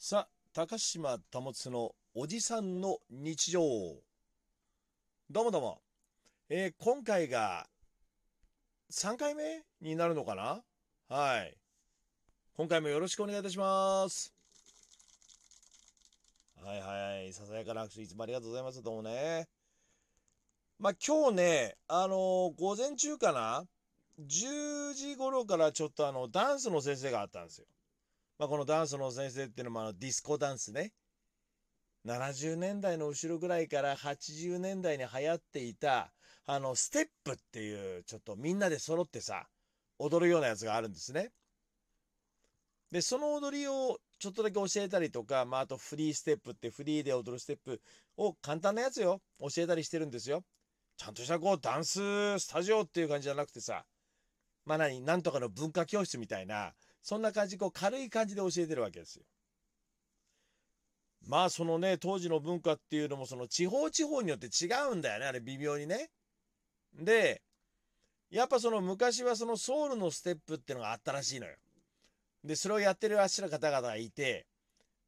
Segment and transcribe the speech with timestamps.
[0.00, 3.60] さあ、高島保のおじさんの日常。
[5.28, 5.80] どうもどうも。
[6.48, 7.66] えー今回が
[8.92, 10.62] 3回目になるのかな？
[11.08, 11.52] はい。
[12.56, 14.32] 今回もよろしくお願いいたします。
[16.64, 17.32] はいはい。
[17.32, 18.80] ささやかな拍手いつもありがとうございます。
[18.80, 19.48] どうもね。
[20.78, 23.64] まあ今日ね、あのー午前中かな
[24.20, 27.66] ?10 時頃からちょっとあの、ダンスの先生があったんですよ。
[28.38, 30.92] まあ、このダンスの先生っていうのもあのディスコダンスね
[32.06, 36.12] 70年代の後ろぐらいから80年代に流行っていた
[36.46, 39.46] あのステップっていうちょっとみんなで揃ってさ
[39.98, 41.30] 踊るようなやつがあるんですね。
[42.90, 47.82] でその踊りをちょっとだけ教えたりとか、まあ、あとフリーステップってフリーで踊るステップ
[48.16, 50.42] を簡単なやつよ教えたりしてるんですよ。
[50.96, 53.84] ちゃんとしたこうダンススタジオっていう感じじゃなくてさ
[54.64, 59.24] まあ何なんとかの文化教室みたいなそんな感じこう軽い感じで教えてるわけですよ。
[61.26, 66.10] まあそのね当時の文化っていうのもその地方地方によって違うんだよねあれ微妙にね。
[66.94, 67.42] で
[68.30, 71.54] やっぱその昔はそのソウルのステップっていうのがあったらしいのよ。
[72.44, 74.46] でそれをやってるあっしら方々がいて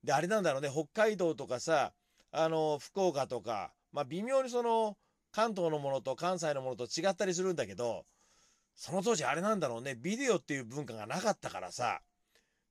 [0.03, 1.93] であれなんだろうね北海道とかさ
[2.33, 4.97] あの福岡とかまあ微妙にその
[5.33, 8.05] 関東のものと関西のものと違ったりするんだけど
[8.81, 9.95] その当時あれなんだろうね。
[9.95, 12.01] ビデオっていう文化がなかったからさ。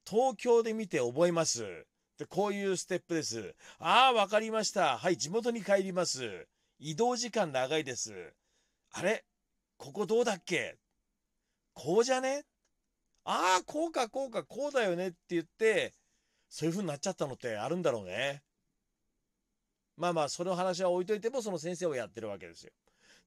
[0.09, 1.85] 東京で見て覚えます。
[2.17, 3.53] でこういうステップです。
[3.77, 4.97] ああわかりました。
[4.97, 6.47] はい地元に帰ります。
[6.79, 8.33] 移動時間長いです。
[8.91, 9.23] あれ？
[9.77, 10.77] ここどうだっけ？
[11.75, 12.43] こうじゃね？
[13.23, 15.93] ああこうかこうかこうだよねって言って
[16.49, 18.41] そういう風になっちゃったのってあるんだろうね。
[19.95, 22.71] まあまあその話は置いといてもその先生をやってるわけですよ。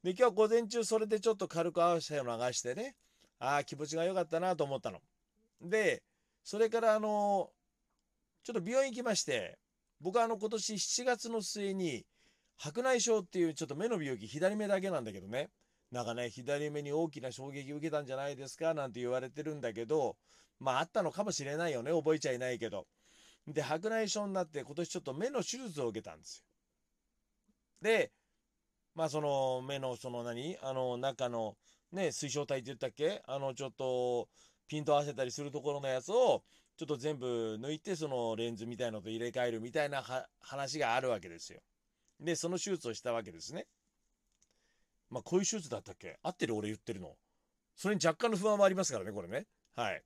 [0.03, 2.97] で今日午前中それでちょっと軽く汗を流してね
[3.39, 4.99] ああ気持ちが良かったなと思ったの。
[5.61, 6.03] で
[6.43, 7.51] それからあの
[8.43, 9.59] ちょっと病院行きまして
[10.01, 12.05] 僕はあの今年7月の末に
[12.57, 15.51] 白内障っていうちょっと目の病気左目だけなんだけどね
[15.93, 20.17] なんかね左目に大きな衝撃を受けたんじゃないですかなんて言われてるんだけど
[20.59, 22.87] まああったのかもしれないよね覚えちゃいないけど。
[23.47, 26.45] で白内障になって今年ちょっと目の手術を受けたんですよ。
[27.83, 28.13] で
[28.95, 30.57] まあその目のその何？
[30.63, 31.57] あの中の
[31.93, 33.23] ね水晶体って言ったっけ？
[33.27, 34.29] あのちょっと
[34.69, 36.43] ピント合わせたりするところのやつを
[36.77, 40.03] ちょっと全部抜いてそのレンズみたいのと入れ替えるみたいな
[40.41, 41.61] 話があるわけですよ。
[42.21, 43.67] でその手術をしたわけですね。
[45.11, 46.19] まあこういう手術だったっけ？
[46.23, 47.13] 合ってる俺言ってるの。
[47.77, 49.47] それに若干の不安もありますからねこれね。
[49.75, 50.03] はい。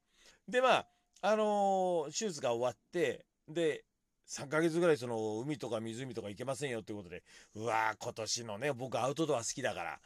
[0.48, 0.86] でまあ
[1.22, 3.84] あのー手術が終わってで
[4.26, 7.22] 3ヶ月ぐらいその海とか湖とか行けませんよっていうことで
[7.54, 10.00] うわー今年のね僕アウトドア好きだから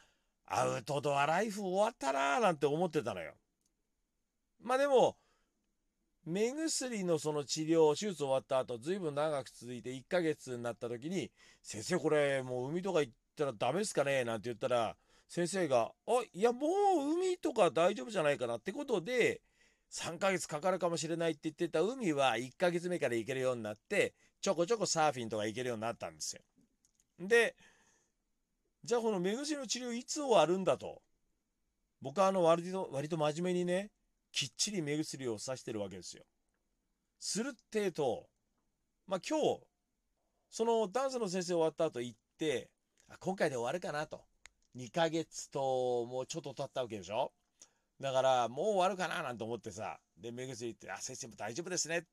[0.45, 3.33] アウトドアライフ終わったなーなんて思ってたのよ
[4.59, 5.17] まあでも
[6.23, 11.31] 目薬のその治療手術終わった後ずいぶん長く続いて1ヶ月になった時に
[11.63, 14.95] 「先生これもう海とか行ったらダメですかね?」なんて言ったら
[15.27, 19.41] 先生が「あいやもう海とか大丈夫じゃないかな」ってことで
[19.91, 26.41] 3ヶ月かかるかもしれないって言ってた海は1ヶ月目から行けるようになってちょこちょこサーフィンとか行けるようになったんですよ。
[27.19, 27.55] で
[28.83, 31.01] じゃあこの目薬の治療いつ終わるんだと
[32.01, 33.91] 僕はあの割と割と真面目にね
[34.31, 36.23] きっちり目薬をさしてるわけですよ。
[37.19, 38.27] するってえと
[39.07, 39.59] まあ今日
[40.49, 42.69] そのダンスの先生終わった後行って
[43.09, 44.21] あ今回で終わるかなと
[44.77, 47.33] 2ヶ月ともうちょっと経ったわけでしょ
[48.01, 52.05] だからもう終わるかななんて思ってさで目薬って「あ先生も大丈夫ですね」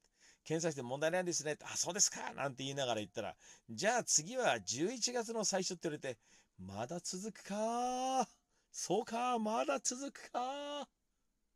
[0.44, 1.58] 検査して問題ないんですね。
[1.62, 3.36] あ、そうですかなんて言いながら言ったら、
[3.68, 6.18] じゃあ次は11月の最初って言われて、
[6.58, 8.26] まだ続くか
[8.72, 10.88] そうかまだ続くか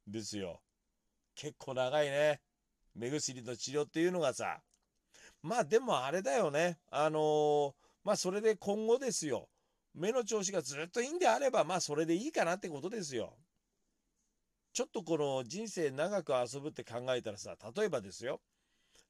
[0.06, 0.60] ですよ。
[1.34, 2.41] 結構長いね。
[2.94, 4.60] 目薬の治療っていうのがさ。
[5.42, 6.78] まあでもあれだよね。
[6.91, 7.72] あのー
[8.04, 9.48] まあそれで今後ですよ。
[9.94, 13.38] 目の調子がずっといいんであれば、まあそれでいいかなってことですよ。
[14.72, 18.41] ちょっとこの人生長く遊ぶって考えたらさ、例えばですよ。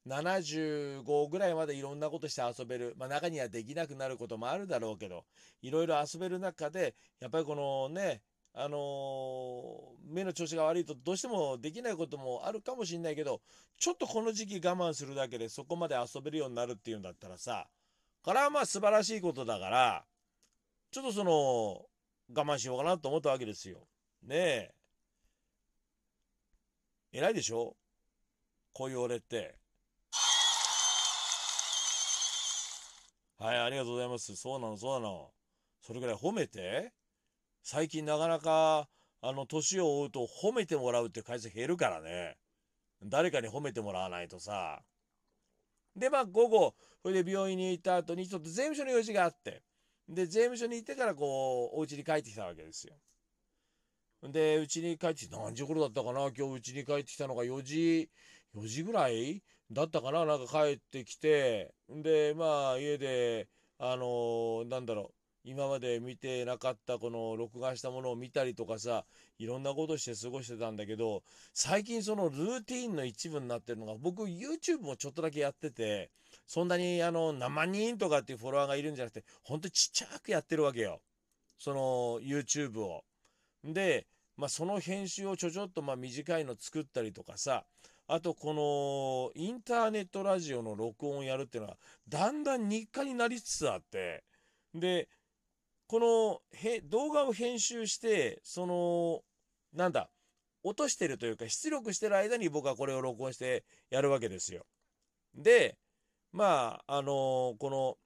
[0.07, 5.25] 75ぐらいまでいろんなことして遊べる、まあ、中にはできなくなることもあるだろうけど
[5.61, 8.21] いろいろ遊べる中でやっぱりこのね
[8.53, 13.41] あのー目の調子が悪いとどうしてもできないこともあるかもしれないけど
[13.79, 17.67] ちょっとこの時期我慢するだけでそこまで遊べるようになるっていうんだったらさ
[18.23, 20.05] これはまあ素晴らしいことだから
[20.91, 21.87] ちょっとその
[22.35, 23.79] 我慢しようかなと思ったわけですよ。
[24.23, 24.75] ねえ。
[27.15, 27.77] 偉いでしょ？
[28.73, 29.59] こういう俺って。
[33.39, 34.35] はい、ありがとうございます。
[34.35, 35.31] そうなの、そうなの。
[35.83, 36.95] それぐらい褒めて？
[37.63, 38.89] 最近なかなか、
[39.21, 42.39] あの、年を追うと褒めてもらうって回数減るからね。
[43.05, 44.81] 誰かに褒めてもらわないとさ。
[45.95, 49.63] で、まあ午後、それで病院に行った後にちょっと税務署の用事があって、
[50.09, 52.95] で、税務署に行ってからこう、お家に帰ってきたわけですよ。
[54.23, 56.31] で、うちに帰ってきて、何時頃だったかな？
[56.37, 58.09] 今日うちに帰ってきたのが4時、
[58.55, 60.25] 4時ぐらいだったかな？
[60.25, 63.49] なんか帰ってきて、で、まあ家で、
[63.79, 69.05] あのー、なんだろう、今まで見てなかったこの録画したものを見たりとかさ、
[69.41, 76.11] いろんなことして過ごしてたんだけど、最近そのルーティンの一部になってるのが、僕 YouTube もちょっとだけやってて、
[76.47, 81.01] そんなにあの何万人とかっていうフォロワーがいるんじゃなくて、ほんとちっちゃくやってるわけよ。
[81.59, 83.03] その YouTube を。
[83.65, 84.07] で、
[84.37, 87.65] まあ、その編集をちょちょっとまあ短いの作ったりとかさ、
[88.09, 91.77] あとこのインターネットラジオの録音をやるっていうのは、
[92.09, 94.25] だんだん日課になりつつあって、
[94.75, 95.09] で、
[95.87, 99.23] このへ動画を編集して、その、
[99.75, 100.11] なんだ、
[100.65, 104.65] 落としてるというか出力してる間に僕はこれを録音してやるわけですよ。
[105.35, 105.77] で、
[106.33, 107.97] まあ、あのー、この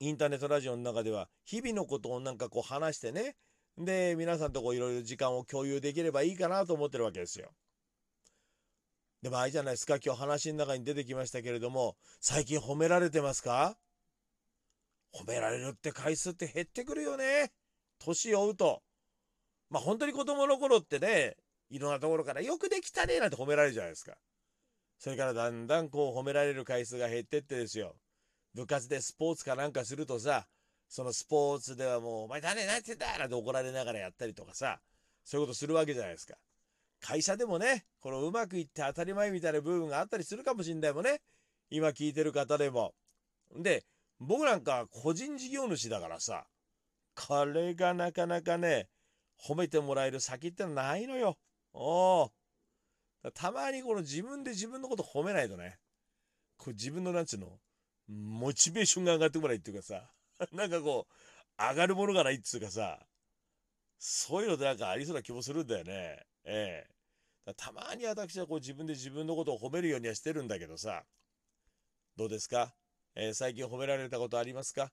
[0.00, 3.36] インターネットラジオの中では日々のことをなんかこう話してね、
[3.78, 7.50] で、皆さんとこういろいろ時間を共有できればいいかなと思ってるわけですよ。
[9.22, 13.76] でもあれじゃないですか、今日話の中に出てきましたけれども、最近褒められてますか？
[15.14, 17.52] 褒められるって回数って減ってくるよね。
[17.98, 18.82] 年を追うと。
[19.70, 21.36] まあ本当に子供の頃ってね、
[21.70, 24.14] いろんなところからよくできたねなんて褒められるじゃないですか。
[24.98, 27.94] それからだんだんこう褒められる回数が減ってってですよ。
[28.54, 30.46] 部活でスポーツかなんかするとさ、
[30.92, 34.78] そのスポーツではもう、お前誰何てんだなんて怒られながらやったりとかさ、
[35.24, 36.34] そういうことするわけじゃないですか。
[37.00, 41.22] 会社でもね、このうまくいって当たり前みたいな部分があったりするかもしんないもんね。
[41.70, 42.92] 今聞いてる方でも。
[43.56, 43.86] で、
[44.20, 46.44] 僕なんか個人事業主だからさ、
[47.14, 48.90] これがなかなかね、
[49.42, 51.38] 褒めてもらえる先ってのはないのよ。
[51.72, 52.30] お
[53.32, 55.78] たまにこの自分で自分のこと褒めないとね、
[56.58, 57.58] これ自分のなんつうの、
[58.08, 60.10] モチベーションが上がってこないっていうかさ、
[60.52, 63.06] なんかこう、上がるものがないっつうかさ、
[63.98, 66.26] そういうのってなんかありそうな気もするんだよね。
[66.44, 66.86] え
[67.46, 67.54] え。
[67.56, 71.04] たまに私はこう自分で自分のことを褒めるようにはしてるんだけどさ、
[72.16, 72.74] どうですか？
[73.14, 74.92] えー、最近褒められたことありますか？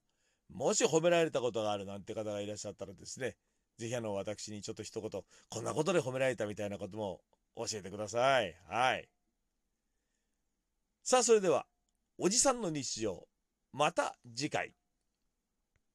[0.49, 3.35] もし褒められたことがあるなんて方がいらっしゃったらですね、
[3.77, 7.21] ぜひあの私にちょっと一言、こんなことで褒められたみたいなことも
[7.55, 8.55] 教えてください。
[8.67, 9.09] はい。
[11.03, 11.67] さあ、それでは、
[12.17, 13.27] おじさんの日常、
[13.71, 14.73] また次回。